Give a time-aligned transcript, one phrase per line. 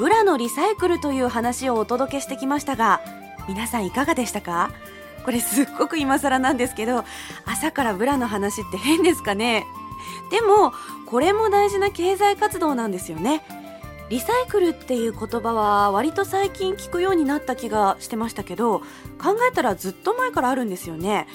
[0.00, 3.02] ブラのリサイクルという話をお届けしてきましたが
[3.46, 4.70] 皆さんいかがでしたか？
[5.26, 7.04] これすっごく今更なんですけど
[7.44, 9.66] 朝からブラの話って変ですかね？
[10.30, 10.72] でも
[11.04, 13.42] これも大事な経済活動なんですよね。
[14.08, 18.78] リサイクルっていう言葉は割と最近聞くようになった気がしてましたけど
[19.18, 21.28] 考えたらずっと前からあるんですよね。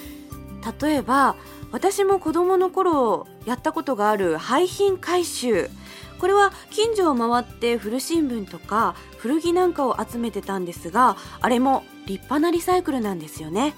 [0.80, 1.36] 例えば
[1.70, 5.70] 私も子供の頃やったことがある廃品回収。
[6.18, 13.74] これは近所を回って古新聞とか古着なんかを集めてたんですがあれも立派なリサイクルなんですよね。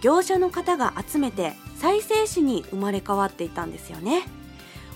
[0.00, 4.22] 業者の方が集めて再生紙に生まれ変わっていたんですよね。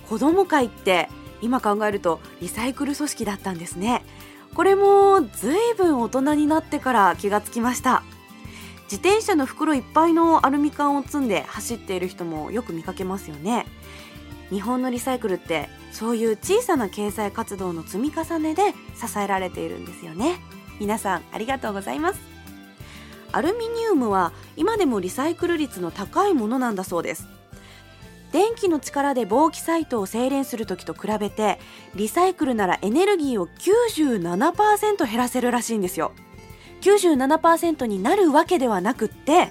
[0.08, 1.08] 子ども会って
[1.40, 4.04] 今考えるとリサイクル組織だったんですね。
[4.54, 8.02] これもずいぶん大人になってから気がつきました。
[8.90, 13.66] 自転車の袋いっぱいのアルミ缶を積んで走っている人もよく見かけますよね。
[14.50, 20.40] 日本のリサイクルってそういう小さな経済活動の積み重ねで支えられているんですよね。
[20.80, 22.20] 皆さんありがとうございます。
[23.32, 27.26] アルミニウムは今でもリサイクル率の高いものなんだそうです。
[28.32, 31.58] 電気の力で防気サイトを精錬する時と比べて
[31.94, 36.12] リサイクルならエネルギーを97%減らせるらしいんですよ。
[36.82, 39.50] 97%になるわけではなくって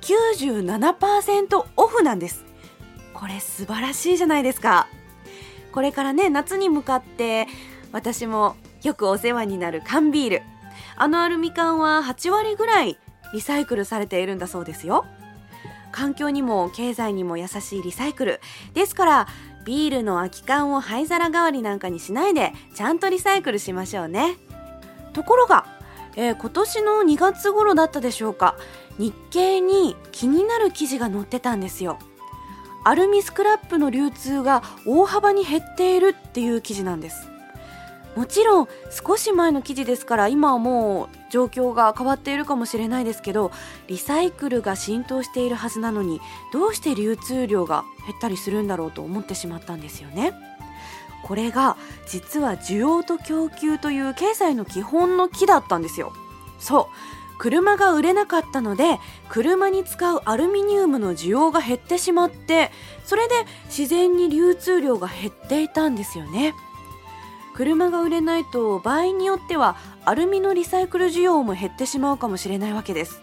[0.00, 2.44] 97%オフなんです。
[3.22, 4.88] これ素晴らしいじゃないですか。
[5.70, 7.46] これからね夏に向かって
[7.92, 10.42] 私もよくお世話になる缶ビール。
[10.96, 12.98] あのアルミ缶は8割ぐらい
[13.32, 15.04] リサイクルされているんだそうですよ。
[15.92, 18.40] 環境にも経済にも優しいリサイクル。
[18.74, 19.28] ですから
[19.64, 24.34] ビールの空き缶を灰皿代わりなんかにしないでちゃんとリサイクルしましょうね。
[25.12, 25.66] ところが、
[26.16, 28.56] えー、今年の2月頃だったでしょうか。
[28.98, 32.00] 日経に気になる記事が載ってたんですよ。
[32.84, 37.28] アルミスクラップの流通が大幅に減っているっていう記事なんです。
[38.16, 43.50] もちろん少し前の記事ですから今はもう状況が変わっているかもしれないですけど
[43.86, 46.20] リサイクルが浸透しているはずなのに
[46.52, 50.34] どうして流通量が減ったりするんだろうと思ってしまったんですよね。
[51.22, 51.76] これが
[52.06, 56.12] 実は需要と供給という経済の基本の木だったんですよ。
[56.58, 57.21] そう。
[57.42, 62.70] 車が売れなかったので車に使うアルミニウムの需要が減ってしまって
[63.04, 66.54] それで自然に流通量が減っていたんですよね。
[67.56, 73.20] 車が売れないと場合によってはアルミのリサイクル需要も減ってしまうかもしれないわけです。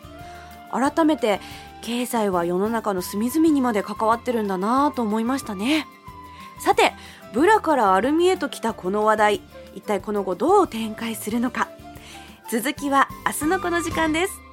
[0.69, 1.39] 改めて
[1.81, 5.87] 経済は世の中の隅々にまで関わってるんだなぁと思いましたね。
[6.59, 6.91] さて
[7.33, 9.41] ブラからアルミへと来たこの話題
[9.75, 11.69] 一体この後どう展開するのか。
[12.51, 14.48] 続きは明日のこの時間です。